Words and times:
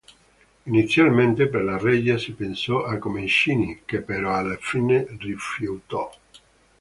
Inizialmente 0.63 1.47
per 1.47 1.61
la 1.63 1.77
regia 1.77 2.17
si 2.17 2.31
pensò 2.31 2.83
a 2.85 2.97
Comencini, 2.97 3.81
che 3.85 4.01
però 4.01 4.33
alla 4.33 4.57
fine 4.59 5.05
rifiutò. 5.19 6.11